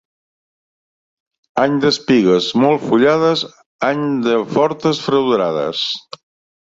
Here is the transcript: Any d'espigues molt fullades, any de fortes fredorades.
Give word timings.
Any 1.63 1.75
d'espigues 1.83 2.47
molt 2.63 2.87
fullades, 2.87 3.45
any 3.91 4.03
de 4.29 4.37
fortes 4.55 5.03
fredorades. 5.09 5.85